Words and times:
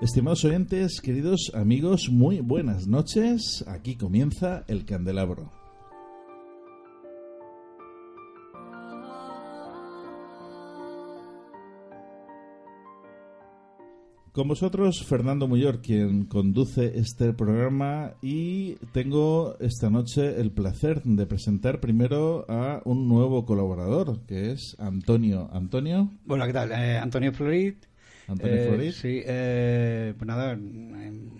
Estimados 0.00 0.46
oyentes, 0.46 0.98
queridos 1.02 1.52
amigos, 1.54 2.08
muy 2.10 2.40
buenas 2.40 2.86
noches. 2.86 3.62
Aquí 3.68 3.96
comienza 3.96 4.64
el 4.66 4.86
candelabro. 4.86 5.52
Con 14.32 14.48
vosotros, 14.48 15.04
Fernando 15.04 15.46
Muyor, 15.46 15.82
quien 15.82 16.24
conduce 16.24 16.98
este 16.98 17.34
programa 17.34 18.14
y 18.22 18.76
tengo 18.92 19.58
esta 19.60 19.90
noche 19.90 20.40
el 20.40 20.50
placer 20.50 21.02
de 21.02 21.26
presentar 21.26 21.78
primero 21.78 22.46
a 22.48 22.80
un 22.86 23.06
nuevo 23.06 23.44
colaborador, 23.44 24.24
que 24.24 24.52
es 24.52 24.76
Antonio. 24.78 25.50
Antonio. 25.52 26.08
Bueno, 26.24 26.46
¿qué 26.46 26.54
tal? 26.54 26.72
Eh, 26.72 26.96
Antonio 26.96 27.34
Florid. 27.34 27.74
Antonio 28.30 28.56
Eh. 28.56 28.92
Sí, 28.92 29.22
eh, 29.24 30.14
pues 30.16 30.26
nada, 30.26 30.58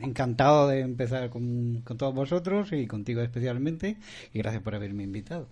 encantado 0.00 0.68
de 0.68 0.80
empezar 0.80 1.30
con, 1.30 1.82
con 1.84 1.96
todos 1.96 2.14
vosotros 2.14 2.72
y 2.72 2.86
contigo 2.86 3.20
especialmente. 3.22 3.96
Y 4.32 4.38
gracias 4.38 4.62
por 4.62 4.74
haberme 4.74 5.04
invitado. 5.04 5.48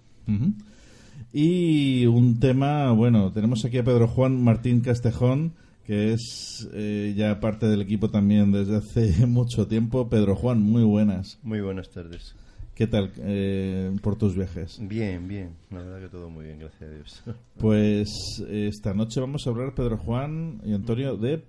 Y 1.33 2.07
un 2.07 2.39
tema, 2.39 2.93
bueno, 2.93 3.33
tenemos 3.33 3.65
aquí 3.65 3.79
a 3.79 3.85
Pedro 3.85 4.09
Juan 4.09 4.43
Martín 4.43 4.81
Castejón, 4.81 5.55
que 5.85 6.13
es 6.13 6.69
eh, 6.75 7.15
ya 7.17 7.41
parte 7.41 7.67
del 7.67 7.81
equipo 7.81 8.11
también 8.11 8.53
desde 8.53 8.77
hace 8.77 9.27
mucho 9.27 9.67
tiempo. 9.67 10.09
Pedro 10.09 10.37
Juan, 10.37 10.63
muy 10.63 10.83
buenas. 10.83 11.39
Muy 11.43 11.61
buenas 11.61 11.91
tardes. 11.91 12.35
¿Qué 12.79 12.87
tal 12.87 13.11
eh, 13.17 13.91
por 14.03 14.15
tus 14.15 14.37
viajes? 14.37 14.79
Bien, 14.81 15.27
bien. 15.27 15.57
La 15.69 15.79
verdad 15.79 16.01
que 16.01 16.09
todo 16.11 16.31
muy 16.31 16.45
bien, 16.45 16.61
gracias 16.61 16.83
a 16.83 16.95
Dios. 16.95 17.23
Pues 17.59 18.09
esta 18.49 18.95
noche 18.95 19.19
vamos 19.19 19.45
a 19.45 19.51
hablar, 19.51 19.75
Pedro 19.75 19.97
Juan 19.97 20.61
y 20.65 20.73
Antonio, 20.73 21.17
de 21.17 21.43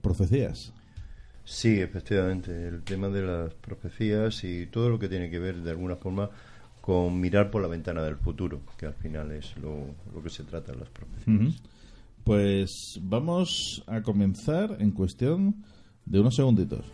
profecías. 0.00 0.72
Sí, 1.44 1.78
efectivamente. 1.78 2.68
El 2.68 2.82
tema 2.82 3.10
de 3.10 3.20
las 3.20 3.52
profecías 3.52 4.42
y 4.42 4.68
todo 4.68 4.88
lo 4.88 4.98
que 4.98 5.10
tiene 5.10 5.28
que 5.28 5.38
ver 5.38 5.56
de 5.56 5.70
alguna 5.70 5.96
forma 5.96 6.30
con 6.80 7.20
mirar 7.20 7.50
por 7.50 7.60
la 7.60 7.68
ventana 7.68 8.02
del 8.02 8.16
futuro, 8.16 8.62
que 8.78 8.86
al 8.86 8.94
final 8.94 9.32
es 9.32 9.54
lo, 9.58 9.84
lo 10.14 10.22
que 10.22 10.30
se 10.30 10.44
trata 10.44 10.72
en 10.72 10.80
las 10.80 10.88
profecías. 10.88 11.60
Pues 12.24 12.98
vamos 13.02 13.84
a 13.86 14.00
comenzar 14.00 14.78
en 14.80 14.92
cuestión 14.92 15.62
de 16.06 16.20
unos 16.20 16.36
segunditos. 16.36 16.86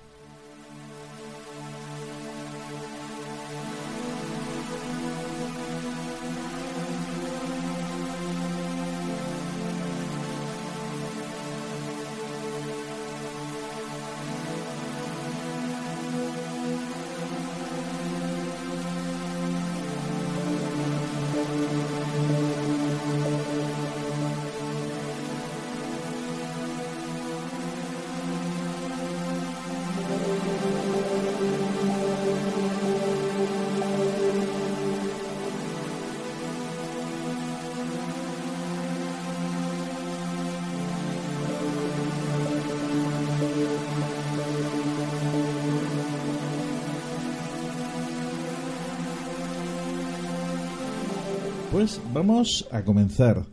Pues 51.73 52.01
vamos 52.13 52.67
a 52.71 52.83
comenzar. 52.83 53.45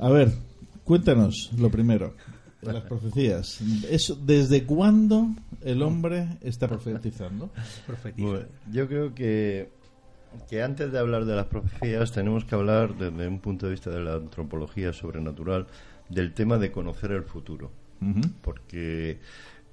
A 0.00 0.08
ver, 0.10 0.32
cuéntanos 0.84 1.50
lo 1.58 1.70
primero, 1.70 2.14
de 2.62 2.72
las 2.72 2.84
profecías. 2.84 3.60
Eso, 3.90 4.16
¿Desde 4.16 4.64
cuándo 4.64 5.28
el 5.62 5.82
hombre 5.82 6.38
está 6.40 6.68
profetizando? 6.68 7.50
Profetiza. 7.86 8.28
Bueno, 8.28 8.46
yo 8.70 8.88
creo 8.88 9.14
que, 9.14 9.70
que 10.48 10.62
antes 10.62 10.92
de 10.92 10.98
hablar 10.98 11.24
de 11.24 11.34
las 11.34 11.46
profecías 11.46 12.12
tenemos 12.12 12.44
que 12.44 12.54
hablar 12.54 12.96
desde 12.96 13.28
un 13.28 13.40
punto 13.40 13.66
de 13.66 13.72
vista 13.72 13.90
de 13.90 14.00
la 14.00 14.14
antropología 14.14 14.92
sobrenatural 14.92 15.66
del 16.08 16.32
tema 16.32 16.58
de 16.58 16.70
conocer 16.70 17.12
el 17.12 17.24
futuro. 17.24 17.70
Porque 18.42 19.18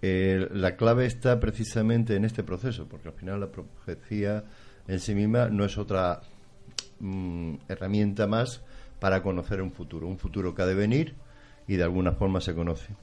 eh, 0.02 0.48
la 0.54 0.78
clave 0.78 1.06
está 1.06 1.40
precisamente 1.40 2.16
en 2.16 2.24
este 2.24 2.44
proceso, 2.44 2.88
porque 2.88 3.10
al 3.10 3.14
final 3.14 3.42
la 3.42 3.52
profecía 3.52 4.46
en 4.88 5.00
sí 5.00 5.14
misma 5.14 5.50
no 5.50 5.66
es 5.66 5.78
otra 5.78 6.22
mm, 7.02 7.56
herramienta 7.68 8.28
más 8.28 8.62
para 9.00 9.22
conocer 9.22 9.62
un 9.62 9.72
futuro, 9.72 10.08
un 10.08 10.18
futuro 10.18 10.56
que 10.56 10.62
ha 10.62 10.66
de 10.66 10.76
venir 10.76 11.16
y 11.68 11.76
de 11.76 11.84
alguna 11.84 12.14
forma 12.14 12.42
se 12.42 12.54
conoce. 12.54 12.96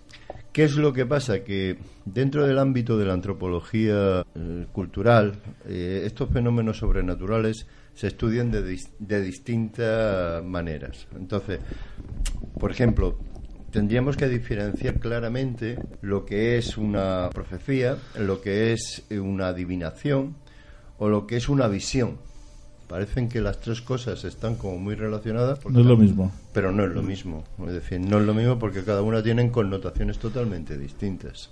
¿Qué 0.52 0.64
es 0.64 0.76
lo 0.76 0.92
que 0.92 1.06
pasa? 1.06 1.44
Que 1.44 1.78
dentro 2.04 2.46
del 2.46 2.58
ámbito 2.58 2.96
de 2.96 3.04
la 3.04 3.12
antropología 3.12 4.24
eh, 4.34 4.66
cultural, 4.72 5.34
eh, 5.66 6.02
estos 6.04 6.30
fenómenos 6.30 6.78
sobrenaturales 6.78 7.66
se 7.94 8.08
estudian 8.08 8.50
de, 8.50 8.78
de 8.98 9.22
distintas 9.22 10.44
maneras. 10.44 11.06
Entonces, 11.16 11.60
por 12.58 12.70
ejemplo, 12.70 13.18
tendríamos 13.70 14.16
que 14.16 14.28
diferenciar 14.28 14.98
claramente 14.98 15.78
lo 16.00 16.24
que 16.24 16.58
es 16.58 16.76
una 16.78 17.28
profecía, 17.30 17.96
lo 18.18 18.40
que 18.40 18.72
es 18.72 19.04
una 19.10 19.48
adivinación 19.48 20.36
o 20.98 21.08
lo 21.08 21.26
que 21.26 21.36
es 21.36 21.48
una 21.48 21.68
visión. 21.68 22.18
Parecen 22.88 23.28
que 23.28 23.40
las 23.42 23.60
tres 23.60 23.82
cosas 23.82 24.24
están 24.24 24.54
como 24.54 24.78
muy 24.78 24.94
relacionadas. 24.94 25.64
No 25.66 25.80
es 25.80 25.86
lo 25.86 25.96
mismo. 25.96 26.32
Pero 26.54 26.72
no 26.72 26.84
es 26.84 26.90
lo 26.90 27.02
mismo. 27.02 27.44
Es 27.66 27.74
decir, 27.74 28.00
no 28.00 28.18
es 28.18 28.24
lo 28.24 28.32
mismo 28.32 28.58
porque 28.58 28.82
cada 28.82 29.02
una 29.02 29.22
tiene 29.22 29.50
connotaciones 29.50 30.18
totalmente 30.18 30.78
distintas. 30.78 31.50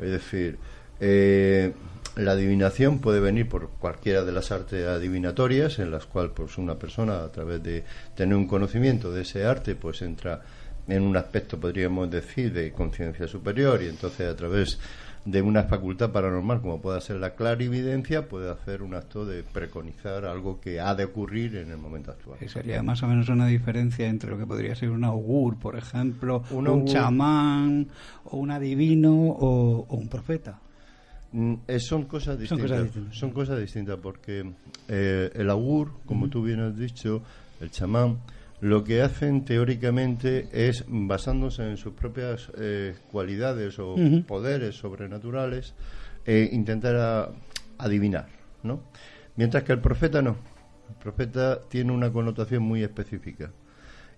Es 0.00 0.10
decir, 0.10 0.58
eh, 0.98 1.72
la 2.16 2.32
adivinación 2.32 2.98
puede 2.98 3.20
venir 3.20 3.48
por 3.48 3.70
cualquiera 3.70 4.24
de 4.24 4.32
las 4.32 4.52
artes 4.52 4.86
adivinatorias, 4.86 5.78
en 5.78 5.90
las 5.90 6.06
cuales 6.06 6.32
pues, 6.34 6.58
una 6.58 6.76
persona, 6.76 7.22
a 7.22 7.32
través 7.32 7.62
de 7.62 7.84
tener 8.16 8.36
un 8.36 8.46
conocimiento 8.46 9.12
de 9.12 9.22
ese 9.22 9.44
arte, 9.44 9.74
pues 9.76 10.02
entra 10.02 10.42
en 10.88 11.02
un 11.02 11.16
aspecto, 11.16 11.58
podríamos 11.58 12.10
decir, 12.10 12.52
de 12.52 12.72
conciencia 12.72 13.26
superior 13.26 13.82
y 13.82 13.88
entonces 13.88 14.30
a 14.30 14.36
través 14.36 14.78
de 15.24 15.40
una 15.40 15.62
facultad 15.64 16.10
paranormal 16.12 16.60
como 16.60 16.82
pueda 16.82 17.00
ser 17.00 17.16
la 17.16 17.34
clarividencia 17.34 18.28
puede 18.28 18.50
hacer 18.50 18.82
un 18.82 18.94
acto 18.94 19.24
de 19.24 19.42
preconizar 19.42 20.26
algo 20.26 20.60
que 20.60 20.80
ha 20.80 20.94
de 20.94 21.04
ocurrir 21.04 21.56
en 21.56 21.70
el 21.70 21.78
momento 21.78 22.10
actual. 22.10 22.38
Que 22.38 22.48
sería 22.48 22.82
más 22.82 23.02
o 23.02 23.08
menos 23.08 23.28
una 23.30 23.46
diferencia 23.46 24.06
entre 24.06 24.30
lo 24.30 24.38
que 24.38 24.46
podría 24.46 24.74
ser 24.74 24.90
un 24.90 25.02
augur, 25.04 25.58
por 25.58 25.76
ejemplo, 25.76 26.42
Un 26.50 26.84
chamán, 26.86 27.88
o 28.24 28.36
un 28.36 28.50
adivino, 28.50 29.14
o, 29.14 29.86
o 29.88 29.96
un 29.96 30.08
profeta. 30.08 30.58
Mm, 31.32 31.54
eh, 31.66 31.80
son 31.80 32.04
cosas 32.04 32.34
Son 32.34 32.38
distintas. 32.40 32.70
cosas 32.70 32.84
distintas. 32.84 33.16
Son 33.16 33.30
cosas 33.30 33.58
distintas 33.60 33.98
porque 34.00 34.52
eh, 34.88 35.30
el 35.34 35.50
augur, 35.50 35.90
como 36.04 36.28
tú 36.28 36.42
bien 36.42 36.60
has 36.60 36.76
dicho, 36.76 37.22
el 37.60 37.70
chamán, 37.70 38.18
lo 38.64 38.82
que 38.82 39.02
hacen 39.02 39.44
teóricamente 39.44 40.48
es, 40.52 40.84
basándose 40.88 41.68
en 41.68 41.76
sus 41.76 41.92
propias 41.92 42.50
eh, 42.56 42.94
cualidades 43.12 43.78
o 43.78 43.94
poderes 44.26 44.74
sobrenaturales, 44.76 45.74
eh, 46.24 46.48
intentar 46.50 46.96
a- 46.96 47.28
adivinar, 47.76 48.26
¿no? 48.62 48.80
Mientras 49.36 49.64
que 49.64 49.72
el 49.72 49.80
profeta 49.80 50.22
no. 50.22 50.36
El 50.88 50.96
profeta 50.96 51.60
tiene 51.68 51.92
una 51.92 52.10
connotación 52.10 52.62
muy 52.62 52.82
específica. 52.82 53.50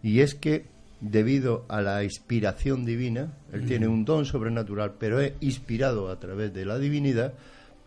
Y 0.03 0.21
es 0.21 0.35
que, 0.37 0.67
debido 1.01 1.65
a 1.69 1.81
la 1.81 2.05
inspiración 2.05 2.85
divina, 2.85 3.33
él 3.53 3.67
tiene 3.67 3.89
un 3.89 4.05
don 4.05 4.25
sobrenatural, 4.27 4.93
pero 4.99 5.21
es 5.21 5.33
inspirado 5.41 6.09
a 6.09 6.21
través 6.21 6.53
de 6.55 6.65
la 6.67 6.79
divinidad 6.79 7.35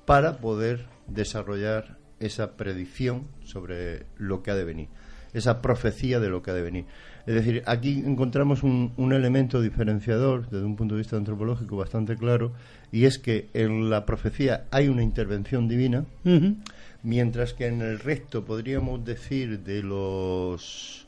para 0.06 0.38
poder 0.40 0.88
desarrollar 1.08 1.98
esa 2.20 2.58
predicción 2.58 3.28
sobre 3.46 4.06
lo 4.18 4.44
que 4.44 4.52
ha 4.52 4.56
de 4.56 4.66
venir, 4.66 4.90
esa 5.34 5.62
profecía 5.62 6.20
de 6.20 6.30
lo 6.30 6.42
que 6.42 6.52
ha 6.52 6.54
de 6.54 6.62
venir. 6.62 6.86
Es 7.26 7.36
decir, 7.36 7.64
aquí 7.66 8.02
encontramos 8.06 8.64
un, 8.64 8.94
un 8.98 9.14
elemento 9.14 9.62
diferenciador 9.62 10.50
desde 10.50 10.66
un 10.66 10.76
punto 10.76 10.96
de 10.96 11.00
vista 11.00 11.18
antropológico 11.18 11.78
bastante 11.78 12.16
claro, 12.16 12.54
y 12.92 13.06
es 13.06 13.20
que 13.20 13.50
en 13.54 13.90
la 13.90 14.06
profecía 14.06 14.66
hay 14.72 14.88
una 14.88 15.04
intervención 15.04 15.68
divina, 15.68 16.06
mientras 17.04 17.54
que 17.54 17.68
en 17.68 17.82
el 17.82 18.00
resto 18.00 18.44
podríamos 18.46 19.06
decir 19.06 19.60
de 19.60 19.84
los 19.84 21.06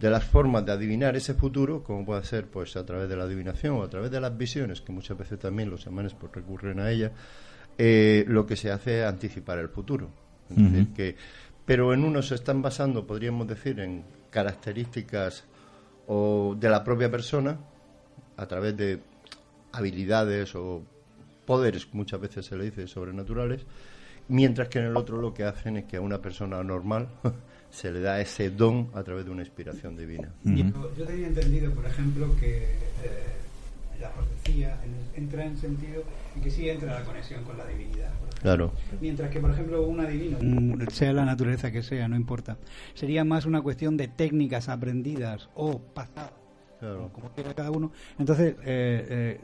de 0.00 0.08
las 0.08 0.24
formas 0.24 0.64
de 0.64 0.72
adivinar 0.72 1.14
ese 1.14 1.34
futuro, 1.34 1.84
como 1.84 2.06
puede 2.06 2.24
ser 2.24 2.46
pues 2.46 2.74
a 2.76 2.86
través 2.86 3.08
de 3.08 3.16
la 3.16 3.24
adivinación 3.24 3.76
o 3.76 3.82
a 3.82 3.90
través 3.90 4.10
de 4.10 4.18
las 4.18 4.36
visiones, 4.36 4.80
que 4.80 4.92
muchas 4.92 5.16
veces 5.16 5.38
también 5.38 5.68
los 5.68 5.82
chamanes 5.82 6.14
pues 6.14 6.32
recurren 6.32 6.80
a 6.80 6.90
ella, 6.90 7.12
eh, 7.76 8.24
lo 8.26 8.46
que 8.46 8.56
se 8.56 8.70
hace 8.70 9.00
es 9.00 9.06
anticipar 9.06 9.58
el 9.58 9.68
futuro. 9.68 10.10
Es 10.50 10.56
decir, 10.56 10.88
que, 10.88 11.16
pero 11.70 11.94
en 11.94 12.02
uno 12.02 12.20
se 12.20 12.34
están 12.34 12.62
basando, 12.62 13.06
podríamos 13.06 13.46
decir, 13.46 13.78
en 13.78 14.02
características 14.28 15.44
o 16.08 16.56
de 16.58 16.68
la 16.68 16.82
propia 16.82 17.08
persona, 17.08 17.60
a 18.36 18.46
través 18.48 18.76
de 18.76 18.98
habilidades 19.70 20.56
o 20.56 20.82
poderes, 21.46 21.86
muchas 21.92 22.20
veces 22.20 22.46
se 22.46 22.56
le 22.56 22.64
dice, 22.64 22.88
sobrenaturales, 22.88 23.64
mientras 24.26 24.66
que 24.66 24.80
en 24.80 24.86
el 24.86 24.96
otro 24.96 25.22
lo 25.22 25.32
que 25.32 25.44
hacen 25.44 25.76
es 25.76 25.84
que 25.84 25.98
a 25.98 26.00
una 26.00 26.20
persona 26.20 26.60
normal 26.64 27.08
se 27.70 27.92
le 27.92 28.00
da 28.00 28.20
ese 28.20 28.50
don 28.50 28.90
a 28.92 29.04
través 29.04 29.24
de 29.24 29.30
una 29.30 29.42
inspiración 29.42 29.96
divina. 29.96 30.28
Yo, 30.42 30.64
yo 30.96 31.06
tenía 31.06 31.28
entendido, 31.28 31.72
por 31.72 31.86
ejemplo, 31.86 32.34
que 32.40 32.64
eh, 33.04 33.39
la 34.00 34.10
profecía 34.12 34.78
en- 34.84 35.22
entra 35.24 35.44
en 35.44 35.56
sentido 35.58 36.02
en 36.34 36.42
que 36.42 36.50
sí 36.50 36.68
entra 36.68 36.98
la 37.00 37.04
conexión 37.04 37.44
con 37.44 37.56
la 37.58 37.66
divinidad. 37.66 38.10
por 38.18 38.28
ejemplo. 38.28 38.40
Claro. 38.42 38.72
Mientras 39.00 39.30
que, 39.30 39.40
por 39.40 39.50
ejemplo, 39.50 39.86
un 39.86 40.00
adivino, 40.00 40.38
mm, 40.40 40.88
sea 40.90 41.12
la 41.12 41.24
naturaleza 41.24 41.70
que 41.70 41.82
sea, 41.82 42.08
no 42.08 42.16
importa, 42.16 42.56
sería 42.94 43.24
más 43.24 43.44
una 43.46 43.60
cuestión 43.60 43.96
de 43.96 44.08
técnicas 44.08 44.68
aprendidas 44.68 45.48
o 45.54 45.78
pasadas, 45.78 46.32
Claro. 46.78 47.10
como 47.12 47.30
quiera 47.32 47.52
cada 47.54 47.70
uno. 47.70 47.92
Entonces, 48.18 48.54
eh, 48.64 49.38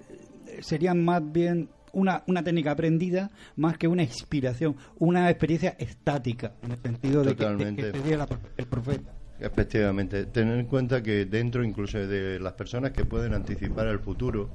eh, 0.49 0.63
sería 0.63 0.95
más 0.95 1.21
bien 1.33 1.69
una, 1.93 2.23
una 2.27 2.43
técnica 2.43 2.71
aprendida 2.73 3.31
más 3.57 3.77
que 3.79 3.89
una 3.89 4.03
inspiración, 4.03 4.77
una 4.99 5.29
experiencia 5.31 5.77
estática, 5.79 6.53
en 6.63 6.73
el 6.73 6.79
sentido 6.79 7.23
de 7.25 7.35
que, 7.37 7.45
de 7.47 7.75
que 7.77 7.93
sería 7.93 8.17
la 8.19 8.29
el 8.57 8.67
profeta. 8.67 9.13
Efectivamente, 9.39 10.25
tener 10.27 10.59
en 10.59 10.67
cuenta 10.67 11.03
que 11.03 11.27
dentro 11.27 11.63
incluso 11.63 11.99
de 11.99 12.41
las 12.41 12.55
personas 12.55 12.93
que 12.93 13.05
pueden 13.05 13.35
anticipar 13.35 13.87
el 13.87 13.99
futuro, 13.99 14.49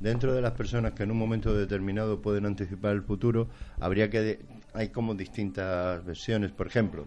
dentro 0.00 0.34
de 0.34 0.42
las 0.42 0.52
personas 0.52 0.92
que 0.92 1.04
en 1.04 1.10
un 1.10 1.18
momento 1.18 1.54
determinado 1.54 2.20
pueden 2.20 2.44
anticipar 2.44 2.94
el 2.94 3.02
futuro, 3.02 3.48
habría 3.80 4.10
que 4.10 4.20
de- 4.20 4.38
hay 4.74 4.88
como 4.90 5.14
distintas 5.14 6.04
versiones. 6.04 6.50
Por 6.52 6.66
ejemplo, 6.66 7.06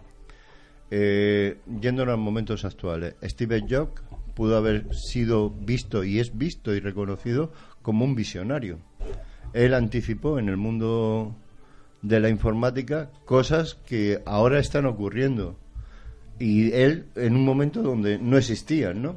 eh, 0.90 1.58
yéndonos 1.80 2.14
a 2.14 2.16
momentos 2.16 2.64
actuales, 2.64 3.14
Steve 3.22 3.64
Jobs 3.68 4.02
pudo 4.34 4.56
haber 4.56 4.92
sido 4.94 5.48
visto 5.50 6.04
y 6.04 6.18
es 6.18 6.36
visto 6.36 6.74
y 6.74 6.80
reconocido 6.80 7.52
como 7.82 8.04
un 8.04 8.14
visionario. 8.14 8.78
Él 9.52 9.74
anticipó 9.74 10.38
en 10.38 10.48
el 10.48 10.56
mundo 10.56 11.36
de 12.02 12.18
la 12.18 12.30
informática 12.30 13.10
cosas 13.26 13.74
que 13.86 14.22
ahora 14.26 14.58
están 14.58 14.86
ocurriendo 14.86 15.56
y 16.38 16.72
él 16.72 17.06
en 17.14 17.36
un 17.36 17.44
momento 17.44 17.82
donde 17.82 18.18
no 18.18 18.36
existían, 18.36 19.02
¿no? 19.02 19.16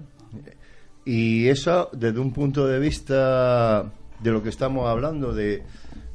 Y 1.05 1.47
eso 1.47 1.89
desde 1.93 2.19
un 2.19 2.33
punto 2.33 2.67
de 2.67 2.79
vista 2.79 3.91
de 4.21 4.31
lo 4.31 4.41
que 4.41 4.49
estamos 4.49 4.87
hablando 4.87 5.33
de, 5.33 5.63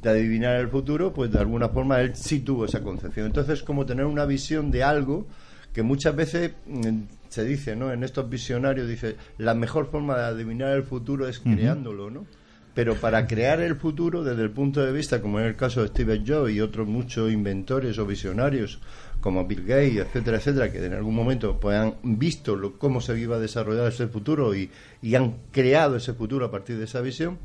de 0.01 0.09
adivinar 0.09 0.57
el 0.57 0.67
futuro, 0.67 1.13
pues 1.13 1.31
de 1.31 1.39
alguna 1.39 1.69
forma 1.69 2.01
él 2.01 2.15
sí 2.15 2.41
tuvo 2.41 2.65
esa 2.65 2.81
concepción. 2.81 3.27
Entonces 3.27 3.59
es 3.59 3.63
como 3.63 3.85
tener 3.85 4.05
una 4.05 4.25
visión 4.25 4.69
de 4.69 4.83
algo 4.83 5.27
que 5.73 5.83
muchas 5.83 6.15
veces 6.15 6.51
mm, 6.65 7.03
se 7.29 7.45
dice, 7.45 7.75
¿no? 7.75 7.91
En 7.91 8.03
estos 8.03 8.29
visionarios 8.29 8.87
dice, 8.87 9.15
la 9.37 9.53
mejor 9.53 9.89
forma 9.89 10.17
de 10.17 10.25
adivinar 10.25 10.73
el 10.73 10.83
futuro 10.83 11.27
es 11.27 11.39
creándolo, 11.39 12.09
¿no? 12.09 12.25
Pero 12.73 12.95
para 12.95 13.27
crear 13.27 13.59
el 13.59 13.75
futuro 13.75 14.23
desde 14.23 14.43
el 14.43 14.51
punto 14.51 14.83
de 14.85 14.93
vista, 14.93 15.21
como 15.21 15.39
en 15.41 15.45
el 15.45 15.55
caso 15.57 15.81
de 15.81 15.89
Steve 15.89 16.23
Jobs 16.25 16.51
y 16.51 16.61
otros 16.61 16.87
muchos 16.87 17.29
inventores 17.31 17.97
o 17.99 18.05
visionarios, 18.05 18.79
como 19.19 19.45
Bill 19.45 19.65
Gates, 19.65 19.97
etcétera, 19.97 20.37
etcétera, 20.37 20.71
que 20.71 20.83
en 20.85 20.93
algún 20.93 21.13
momento 21.13 21.59
pues, 21.59 21.77
han 21.77 21.95
visto 22.03 22.55
lo- 22.55 22.79
cómo 22.79 23.01
se 23.01 23.19
iba 23.19 23.35
a 23.35 23.39
desarrollar 23.39 23.87
ese 23.87 24.07
futuro 24.07 24.55
y, 24.55 24.71
y 25.01 25.15
han 25.15 25.35
creado 25.51 25.97
ese 25.97 26.13
futuro 26.13 26.45
a 26.45 26.51
partir 26.51 26.77
de 26.77 26.85
esa 26.85 27.01
visión, 27.01 27.37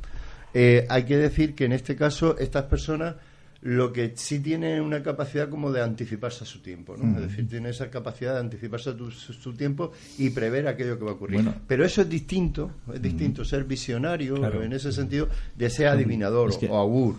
eh, 0.55 0.87
hay 0.89 1.03
que 1.05 1.17
decir 1.19 1.55
que 1.55 1.65
en 1.65 1.73
este 1.73 1.97
caso 1.97 2.39
estas 2.39 2.65
personas 2.65 3.17
lo 3.63 3.93
que 3.93 4.13
sí 4.17 4.41
tienen 4.41 4.81
una 4.83 5.03
capacidad 5.03 5.49
como 5.49 5.73
de 5.73 5.83
anticiparse 5.83 6.45
a 6.45 6.47
su 6.47 6.61
tiempo, 6.61 6.97
¿no? 6.97 7.17
Es 7.17 7.23
decir, 7.29 7.49
tienen 7.49 7.71
esa 7.71 7.91
capacidad 7.91 8.35
de 8.35 8.41
anticiparse 8.41 8.91
a 8.91 8.97
tu- 8.97 9.11
su, 9.11 9.33
su 9.33 9.55
tiempo 9.55 9.93
y 10.19 10.31
prever 10.31 10.69
aquello 10.69 10.99
que 10.99 11.05
va 11.05 11.11
a 11.13 11.15
ocurrir. 11.15 11.37
Bueno. 11.43 11.55
Pero 11.67 11.85
eso 11.85 12.03
es 12.03 12.09
distinto, 12.09 12.71
es 12.93 13.01
distinto 13.03 13.45
ser 13.45 13.65
visionario 13.65 14.35
Claro. 14.37 14.63
en 14.63 14.73
ese 14.73 14.93
sentido 14.93 15.29
de 15.57 15.71
ser 15.71 15.89
adivinador 15.89 16.51
Es 16.51 16.59
que- 16.59 16.69
o 16.69 16.77
augur. 16.77 17.17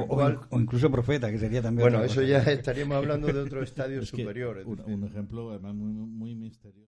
O, 0.00 0.06
cual- 0.08 0.40
incluso 0.52 0.90
profeta, 0.90 1.30
que 1.30 1.38
sería 1.38 1.60
también. 1.60 1.88
bueno, 1.90 2.04
eso 2.04 2.22
ya 2.22 2.38
estaríamos 2.38 2.96
hablando 2.96 3.26
de 3.26 3.40
otro 3.40 3.62
estadio 3.62 4.00
Es 4.02 4.08
superior. 4.08 4.58
es 4.58 4.66
un, 4.66 5.04
ejemplo 5.04 5.50
además 5.50 5.74
muy, 5.74 5.92
muy 5.92 6.34
misterioso. 6.34 6.93